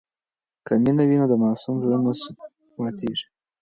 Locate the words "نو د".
1.21-1.33